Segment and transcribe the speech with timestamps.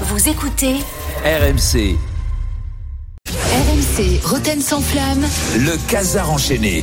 [0.00, 0.74] Vous écoutez
[1.24, 1.96] RMC,
[3.30, 5.24] RMC Roten sans flamme.
[5.56, 6.82] le casar enchaîné.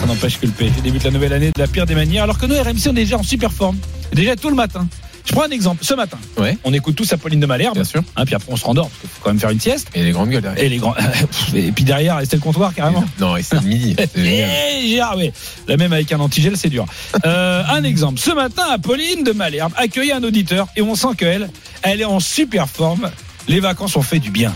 [0.00, 2.38] Ça n'empêche que le PSG débute la nouvelle année de la pire des manières, alors
[2.38, 3.76] que nous, RMC, on est déjà en super forme.
[4.12, 4.88] Déjà tout le matin.
[5.24, 5.84] Je prends un exemple.
[5.84, 6.58] Ce matin, Ouais.
[6.64, 7.74] on écoute tous Apolline de Malherbe.
[7.74, 8.02] Bien sûr.
[8.16, 9.88] Hein, puis après, on se rendort, parce qu'il faut quand même faire une sieste.
[9.94, 10.62] Et les grandes gueules derrière.
[10.64, 10.94] Et les grands.
[11.54, 13.04] Et puis derrière, c'était le comptoir carrément.
[13.20, 13.94] Non, et c'est midi.
[14.16, 15.30] Et Gérard, oui.
[15.68, 16.86] La même avec un antigel, c'est dur.
[17.24, 18.18] Euh, un exemple.
[18.18, 21.50] Ce matin, Apolline de Malherbe accueillait un auditeur et on sent qu'elle,
[21.82, 23.10] elle est en super forme.
[23.48, 24.52] Les vacances ont fait du bien.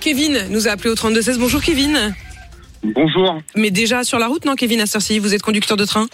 [0.00, 1.38] Kevin nous a appelé au 3216.
[1.38, 2.14] Bonjour Kevin.
[2.82, 3.38] Bonjour.
[3.54, 4.84] Mais déjà sur la route, non Kevin à
[5.20, 6.06] vous êtes conducteur de train?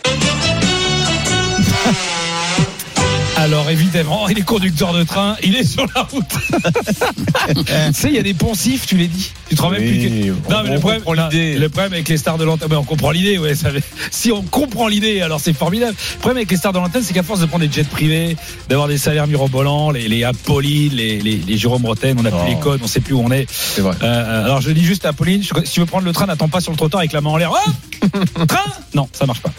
[3.47, 6.25] Alors évidemment, il est conducteur de train, il est sur la route.
[7.55, 9.31] tu sais, il y a des poncifs, tu l'as dit.
[9.49, 10.33] Tu te rends même plus que...
[10.33, 13.39] on- Non, mais le problème, le problème avec les stars de l'antenne, on comprend l'idée,
[13.39, 13.55] ouais.
[13.55, 13.69] Ça,
[14.11, 15.95] si on comprend l'idée, alors c'est formidable.
[16.15, 18.37] Le problème avec les stars de l'antenne, c'est qu'à force de prendre des jets privés,
[18.69, 22.41] d'avoir des salaires mirobolants, les, les Apolline, les, les, les Jérôme Roten, on n'a plus
[22.43, 22.49] Oh.
[22.49, 23.47] les codes, on sait plus où on est.
[23.49, 23.95] C'est vrai.
[24.03, 26.61] Euh, alors je dis juste à Apolline, si tu veux prendre le train, n'attends pas
[26.61, 27.53] sur le trottoir avec la main en l'air.
[27.53, 28.59] Hop train?
[28.95, 29.51] Non, ça marche pas.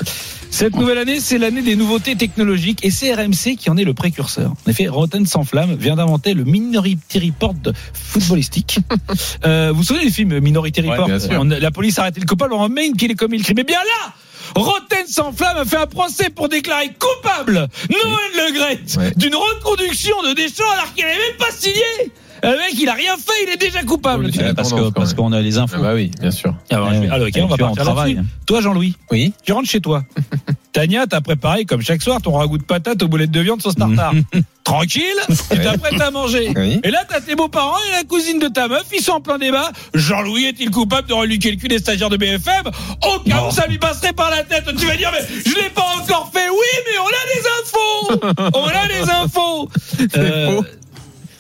[0.58, 3.94] Cette nouvelle année, c'est l'année des nouveautés technologiques et c'est RMC qui en est le
[3.94, 4.54] précurseur.
[4.66, 7.54] En effet, Rotten sans flamme vient d'inventer le Minority Report
[7.94, 8.80] footballistique.
[9.46, 11.10] euh, vous vous souvenez du film Minority Ouais, Report.
[11.40, 13.58] On- La police a arrêté le coupable en même qu'il est commis le crime.
[13.58, 14.14] Mais bien là
[14.56, 19.12] Rotten sans flamme a fait un procès pour déclarer coupable Noël Le Ouais.
[19.16, 21.84] d'une reconduction de Deschamps alors qu'il n'avait même pas signé.
[22.44, 24.26] Le mec, il a rien fait, il est déjà coupable.
[24.26, 25.76] Oui, Tu- parce quand parce qu'on a les infos.
[25.80, 26.54] Ah bah oui, bien sûr.
[26.70, 27.42] alors, Ouais, alors, ok, ouais.
[27.42, 28.18] on va partir là-dessus.
[28.46, 29.34] Toi, Jean-Louis, Oui.
[29.44, 30.04] tu rentres chez toi.
[30.74, 33.76] Tania, t'as préparé comme chaque soir ton ragoût de patate aux boulettes de viande sauce
[33.76, 34.14] tartare.
[34.64, 35.02] Tranquille,
[35.52, 36.52] et t'es prête à manger.
[36.56, 36.82] Oui.
[36.84, 39.38] Et là, t'as tes beaux-parents et la cousine de ta meuf, ils sont en plein
[39.38, 39.72] débat.
[39.94, 43.66] Jean-Louis est-il coupable de reluquer le cul des stagiaires de BFM Au cas où ça
[43.68, 46.50] lui passerait par la tête, tu vas dire, mais je l'ai pas encore fait.
[46.50, 49.70] Oui, mais on a des infos On a des infos
[50.18, 50.66] Euh, faux.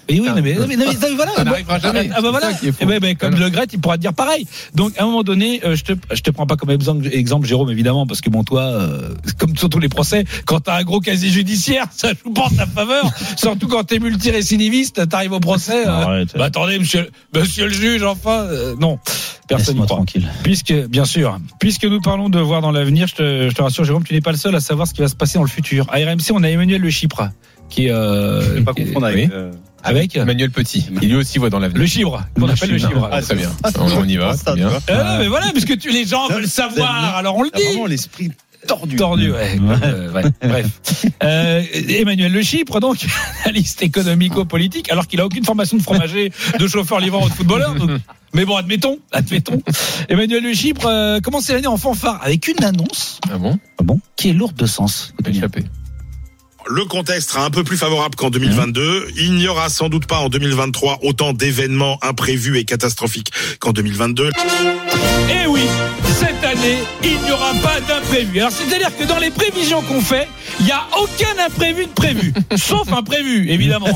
[0.10, 1.32] Et oui, non, mais, non, mais, non, mais, voilà.
[1.36, 2.10] Ça n'arrivera jamais.
[2.16, 2.52] Ah bah voilà.
[2.64, 4.48] Eh ben, ben, comme le Gret, il pourra te dire pareil.
[4.74, 7.46] Donc à un moment donné, euh, je te je te prends pas comme exemple, exemple
[7.48, 10.84] Jérôme évidemment parce que bon toi, euh, comme sur tous les procès, quand t'as un
[10.84, 13.10] gros casier judiciaire, ça joue pas en ta faveur.
[13.38, 15.86] Surtout quand t'es multirécidiviste, t'arrives au procès.
[15.88, 16.38] euh, Arrête.
[16.38, 19.00] bah, attendez, monsieur, monsieur le juge, enfin, euh, non,
[19.48, 19.98] personne n'y croit.
[19.98, 20.28] tranquille.
[20.44, 23.84] Puisque, bien sûr, puisque nous parlons de voir dans l'avenir, je te, je te rassure,
[23.84, 25.50] Jérôme, tu n'es pas le seul à savoir ce qui va se passer dans le
[25.50, 25.86] futur.
[25.90, 27.30] À RMC, on a Emmanuel Le Chypre,
[27.70, 29.26] qui est euh, Pas confondre avec.
[29.28, 29.30] Oui.
[29.34, 29.52] euh,
[29.84, 30.88] avec Emmanuel Petit.
[31.02, 31.80] Il lui aussi voit dans l'avenir.
[31.82, 32.92] le Chypre, qu'on Le appelle le Chypre.
[32.94, 33.10] Chypre.
[33.12, 33.52] Ah, très bien.
[33.80, 34.36] On, on y va.
[34.36, 34.70] ça, Très bien.
[34.90, 37.60] Euh, non, mais voilà, parce que tu, les gens veulent savoir, alors on le T'as
[37.64, 37.92] vraiment dit.
[37.92, 38.32] l'esprit
[38.68, 38.96] tordu.
[38.98, 39.58] Tordu, ouais.
[39.84, 41.06] Euh, ouais, Bref.
[41.24, 43.06] Euh, Emmanuel Le Chypre, donc,
[43.46, 47.76] analyste économico-politique, alors qu'il a aucune formation de fromager, de chauffeur livreur ou de footballeur.
[47.76, 47.92] donc-
[48.34, 49.62] mais bon, admettons, admettons.
[50.10, 52.20] Emmanuel Le Chypre euh, commence l'année en fanfare?
[52.22, 53.58] Avec une annonce Ah bon?
[53.82, 55.14] Bon, qui est lourde de sens.
[55.26, 55.64] Échappé.
[56.70, 59.08] Le contexte sera un peu plus favorable qu'en 2022.
[59.16, 64.32] Il n'y aura sans doute pas en 2023 autant d'événements imprévus et catastrophiques qu'en 2022.
[65.30, 65.62] Eh oui,
[66.20, 68.40] cette année, il n'y aura pas d'imprévu.
[68.40, 70.28] Alors, c'est-à-dire que dans les prévisions qu'on fait,
[70.60, 72.34] il n'y a aucun imprévu de prévu.
[72.56, 73.88] Sauf imprévu, évidemment.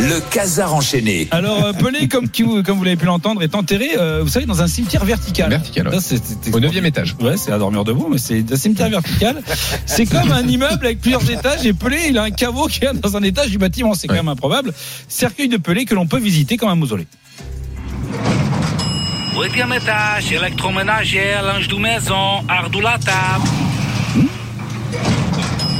[0.00, 1.28] Le casar enchaîné.
[1.30, 4.44] Alors, euh, Pelé, comme, vous- comme vous l'avez pu l'entendre, est enterré, euh, vous savez,
[4.46, 5.48] dans un cimetière vertical.
[5.50, 6.00] Vertical, ouais.
[6.00, 6.14] Ça,
[6.52, 7.16] Au neuvième étage.
[7.20, 9.42] Ouais, c'est à dormir debout, mais c'est un cimetière vertical.
[9.86, 12.92] C'est comme un immeuble avec plusieurs étages et Pelé, il a un caveau qui est
[12.92, 13.94] dans un étage du bâtiment.
[13.94, 14.20] C'est quand Ouais.
[14.20, 14.72] même improbable.
[15.08, 17.06] Cercueil de Pelé que l'on peut visiter comme un mausolée.
[19.36, 23.48] Huitième étage, électroménager, linge de maison, art de la table.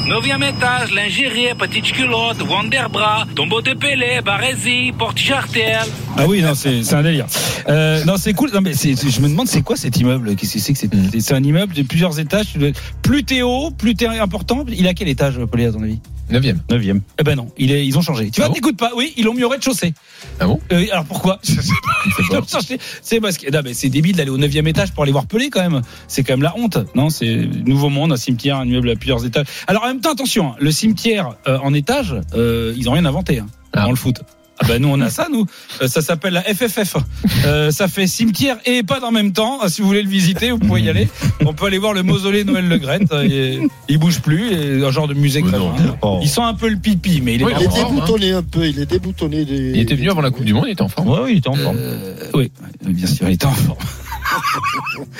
[0.06, 5.80] Neuvième étage, lingerie, petite culotte, Wonderbra, tombeau de Pelé, barésie, porte-chartel.
[6.16, 7.26] Ah oui, non, c'est c'est un délire.
[7.68, 8.50] Euh, non, c'est cool.
[8.52, 10.36] Non, mais je me demande c'est quoi cet immeuble?
[10.36, 10.94] Qu'est-ce que c'est que c'est?
[10.94, 11.20] Mm.
[11.20, 12.54] C'est un immeuble de plusieurs étages.
[13.02, 14.64] Plus t'es haut, plus t'es important.
[14.68, 15.98] Il a quel étage, Pelé, à ton avis?
[16.30, 16.60] Neuvième.
[16.70, 17.00] Neuvième.
[17.18, 18.30] Eh ben non, il est, ils ont changé.
[18.30, 18.92] Tu vois, Ah bon t'écoutes pas.
[18.96, 19.92] Oui, ils l'ont mis au rez-de-chaussée.
[20.40, 21.38] Ah bon Euh, alors pourquoi?
[23.02, 25.50] C'est parce que non, mais c'est débile d'aller au neuvième étage pour aller voir Pelé
[25.50, 25.82] quand même.
[26.08, 26.78] C'est quand même la honte.
[26.94, 27.36] Non, c'est
[27.66, 29.46] nouveau monde, un cimetière, un immeuble à plusieurs étages.
[29.66, 33.04] Alors en même temps, attention, hein, le cimetière euh, en étage, euh, ils ont rien
[33.04, 33.82] inventé hein, Ah.
[33.82, 34.22] dans le foot.
[34.60, 35.46] Ah ben nous on a ça nous,
[35.82, 36.96] Euh, ça s'appelle la FFF.
[37.44, 39.58] Euh, ça fait cimetière et EHPAD en même temps.
[39.68, 41.08] Si vous voulez le visiter, vous pouvez y aller.
[41.44, 43.00] On peut aller voir le mausolée Noël Le Gret.
[43.12, 45.42] Euh, Il, il bouge plus, et un genre de musée.
[45.44, 45.96] Oh, hein.
[46.02, 46.20] Oh.
[46.22, 48.32] Il sent un peu le pipi, mais il est Oui, pas il Il est déboutonné
[48.32, 49.44] un peu, il est déboutonné.
[49.44, 49.72] Des...
[49.74, 51.08] Il était venu avant la Coupe du Monde, il était en forme.
[51.08, 51.76] Ouais, oui, il était en forme.
[51.78, 52.50] Euh, oui,
[52.86, 53.78] bien sûr, il était en forme.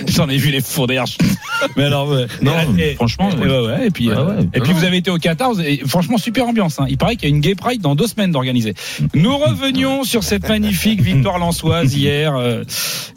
[0.08, 1.05] J'en ai vu les fours d'air.
[1.76, 2.26] Mais alors, ouais.
[2.43, 3.87] Non, Et- franchement, et- ouais, ouais.
[3.87, 5.50] Et puis, Ouais, euh, et puis vous avez été au Qatar.
[5.50, 6.78] avez- franchement, super ambiance.
[6.78, 6.87] hein.
[6.88, 8.75] Il paraît qu'il y a une Gay Pride dans deux semaines d'organiser.
[9.14, 12.64] Nous revenions sur cette magnifique victoire lançoise hier euh,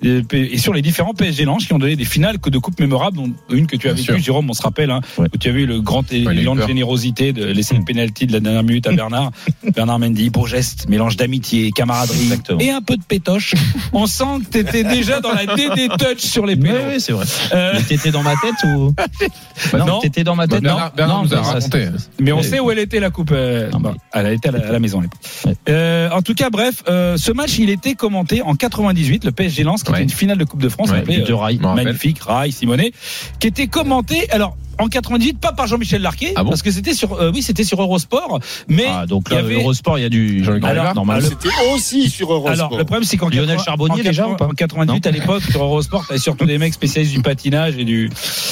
[0.03, 3.31] et, sur les différents PSG Lens qui ont donné des finales de coupe mémorables, dont
[3.49, 4.19] une que tu as vécue.
[4.21, 7.45] Jérôme, on se rappelle, hein, où tu as vu le grand élan de générosité de
[7.45, 9.31] laisser le penalty de la dernière minute à Bernard.
[9.75, 12.59] Bernard Mendy, beau geste, mélange d'amitié, camaraderie Exactement.
[12.59, 13.53] et un peu de pétoche.
[13.93, 16.79] On sent que tu étais déjà dans la DD touch sur les Oui, pénaux.
[16.89, 17.25] oui, c'est vrai.
[17.53, 18.93] Euh, Mais t'étais dans ma tête ou?
[19.77, 19.85] Non.
[19.85, 20.61] Non, t'étais dans ma tête.
[20.61, 21.87] Bernard, non, Bernard non, nous a mais ça, raconté.
[22.19, 23.31] Mais on sait où elle était la coupe.
[23.31, 24.99] euh, Non, mais- Elle été à la, à la maison.
[24.99, 25.19] à l'époque.
[25.45, 25.55] Ouais.
[25.69, 29.63] Euh, en tout cas, bref, euh, ce match il était commenté en 98, le PSG
[29.63, 29.97] Lens, qui Ouais.
[29.97, 31.59] était une finale de Coupe de France, Ouais, de Rail.
[31.59, 31.85] M'en rappelle.
[31.85, 32.91] magnifique, Rai, Simonet,
[33.39, 34.29] qui était commenté.
[34.31, 34.55] Alors.
[34.79, 37.63] En 98, pas par Jean-Michel Larquet, Ah bon parce que c'était sur, euh, oui, c'était
[37.63, 40.63] sur Eurosport, mais Ah, donc il y là, avait- Eurosport, il y a du Jean-Luc
[40.63, 41.27] Reichert normalement.
[41.27, 42.51] C'était aussi sur Eurosport.
[42.51, 45.05] Alors, le problème, c'est qu'en Lionel 80 Charbonnier, en déjà, 80 ou pas En 98,
[45.05, 48.09] Non à l'époque, sur Eurosport, t'avais surtout des mecs spécialistes du patinage et du,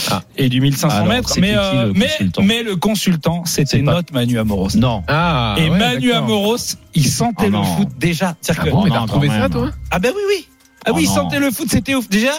[0.10, 0.22] Ah.
[0.38, 1.34] et du 1500 Alors, mètres.
[1.40, 4.70] Mais, euh, le mais, consultant mais le consultant, c'était pas- notre Manu Amoros.
[4.76, 5.04] Non.
[5.08, 6.12] Ah, Et ouais, Manu.
[6.12, 8.36] Amoros, il sentait Ah le foot déjà.
[8.50, 9.70] Ah que- bon, non, ça, toi?
[9.92, 10.48] Ah ben oui, oui.
[10.86, 12.10] Ah oui, il sentait le foot, c'était ouf.
[12.10, 12.32] Déjà,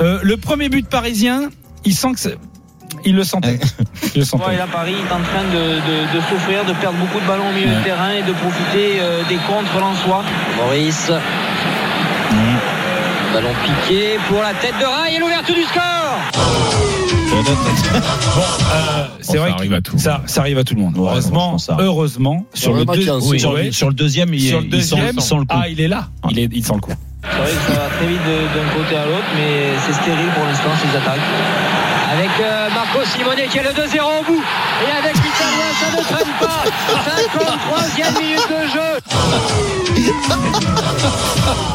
[0.00, 1.50] euh, le premier but parisien,
[1.84, 2.36] il sent que c'est-
[3.04, 3.58] il le sentait.
[4.14, 4.44] il le sentait.
[4.46, 7.48] Ouais, là, Paris est en train de, de- de souffrir, de perdre beaucoup de ballons
[7.48, 7.76] au milieu Ouais.
[7.78, 10.22] de terrain et de profiter euh, des contres lensois.
[10.56, 11.10] Maurice.
[13.32, 16.18] Ballon piqué pour la tête de Rail et l'ouverture du score
[18.72, 19.98] Euh, c'est Bon, vrai ça que arrive à tout.
[19.98, 20.96] ça, ça arrive à tout le monde.
[20.98, 21.76] Ouais, heureusement, ça.
[21.78, 23.64] heureusement, sur le, deux- oui, Sur, ouais.
[23.66, 25.46] le, sur le deuxième, il, Sur le il sent- deuxième, il sent le coup.
[25.50, 26.08] ah, il est là.
[26.30, 26.92] Il, est, il sent le coup.
[27.22, 30.44] C'est vrai que ça va très vite d'un côté à l'autre, mais c'est stérile pour
[30.44, 31.20] l'instant ces attaques.
[32.12, 32.59] Avec euh,
[32.92, 33.72] Marco Simonet qui a le 2-0
[34.20, 34.42] au bout.
[34.82, 36.64] Et avec l'Italien, ça ne traîne pas.
[38.08, 38.90] 53e minute de jeu.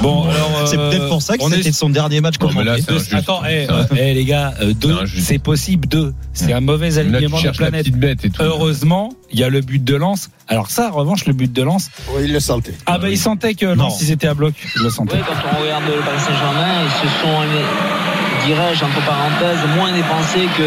[0.01, 0.51] Bon, alors.
[0.61, 3.13] euh, C'est peut-être pour ça que on est c'était son dernier match injuste.
[3.13, 6.13] Attends, eh, C'est un- euh, eh, les gars, euh, deux, C'est possible, deux.
[6.33, 7.89] C'est un mauvais alignement de la planète.
[7.91, 8.41] bête et tout.
[8.43, 10.29] Heureusement, il y a le but de Lens.
[10.47, 12.75] Alors ça, en revanche, le but de Lens, Oui, il le sentait.
[12.85, 13.85] ah bah il sentait que Non.
[13.85, 14.53] Lens, ils étaient à bloc.
[14.75, 15.15] Il le sentait.
[15.15, 20.47] Oui, quand on regarde le Paris Saint-Germain, ils se sont, dirais-je, entre parenthèses, moins dépensés
[20.57, 20.61] que,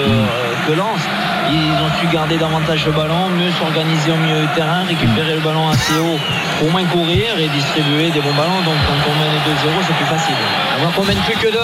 [0.00, 0.26] euh,
[0.66, 1.00] que Lens.
[1.52, 5.40] Ils ont su garder davantage le ballon, mieux s'organiser au milieu de terrain, récupérer le
[5.40, 6.18] ballon assez haut
[6.60, 8.60] pour moins courir et distribuer des bons ballons.
[8.64, 10.34] Donc quand on mène 2-0, c'est plus facile.
[10.78, 11.58] Voir qu'on mène plus que 2-1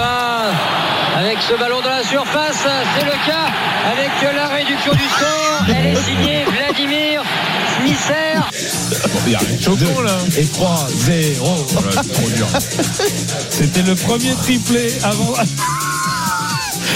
[1.16, 2.66] avec ce ballon dans la surface,
[2.98, 3.48] c'est le cas
[3.90, 5.64] avec la réduction du score.
[5.68, 7.22] Elle est signée Vladimir
[7.78, 8.36] Smisser.
[9.26, 10.18] Il y a rien de choquant, là.
[10.36, 11.38] Et 3-0.
[11.68, 12.46] Voilà, c'est trop dur.
[13.50, 15.32] C'était le premier triplé avant.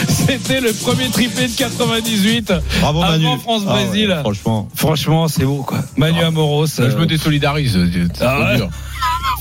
[0.09, 2.53] C'était le premier triplé de 98.
[2.81, 3.39] Bravo Avant Manu.
[3.43, 4.09] France-Brésil.
[4.11, 4.69] Ah ouais, franchement.
[4.75, 5.79] Franchement, c'est beau quoi.
[5.97, 6.63] Manu Amoros.
[6.65, 7.79] Là, je euh, me désolidarise.
[8.15, 8.71] C'est Ah ouais dur.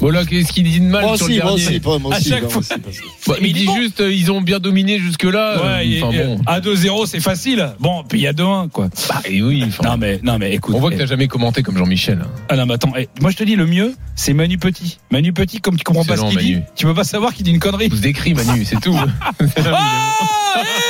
[0.02, 2.14] Bon, là, qu'est-ce qu'il dit de mal Moi sur le aussi, moi dernier aussi, moi
[2.14, 2.30] À aussi.
[2.30, 2.60] chaque moi fois.
[2.62, 3.76] aussi, parce que- Bah, Mais il il dit bon.
[3.76, 5.58] juste, euh, ils ont bien dominé jusque-là.
[5.58, 6.42] Ouais, euh, il- enfin, bon.
[6.46, 7.70] à 2-0, c'est facile.
[7.80, 8.88] Bon, puis il y a 2-1 quoi.
[9.10, 10.74] Bah, et oui, enfin, Non mais non mais écoute.
[10.76, 12.20] on voit que eh, t'as jamais commenté comme Jean-Michel.
[12.48, 15.00] Ah non mais attends, eh, moi je te dis le mieux, c'est Manu Petit.
[15.12, 16.64] Manu Petit comme tu comprends pas ce qu'il dit, Manu.
[16.78, 17.90] tu peux pas savoir qu'il dit une connerie.
[17.90, 18.96] Vous décrit Manu, c'est tout.
[19.20, 20.89] Ah eh,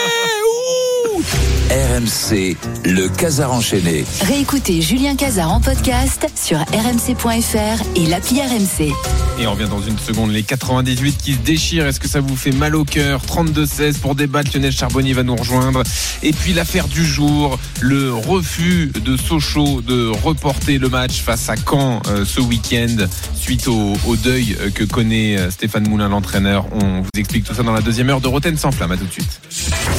[1.69, 4.04] RMC, le Casar enchaîné.
[4.21, 8.92] Réécoutez Julien Cazard en podcast sur rmc.fr et l'appli RMC.
[9.39, 10.31] Et on revient dans une seconde.
[10.31, 11.86] Les 98 qui se déchirent.
[11.86, 13.21] Est-ce que ça vous fait mal au cœur?
[13.24, 14.50] 32-16 pour débattre.
[14.54, 15.83] Lionel Charbonnier va nous rejoindre.
[16.24, 21.56] Et puis l'affaire du jour, le refus de Sochaux de reporter le match face à
[21.56, 23.06] Caen euh, ce week-end
[23.36, 26.65] suite au, au deuil euh, que connaît euh, Stéphane Moulin, l'entraîneur.
[26.74, 28.92] On vous explique tout ça dans la deuxième heure de Roten sans flamme.
[28.92, 29.39] À tout de suite.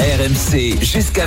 [0.00, 1.26] RMC jusqu'à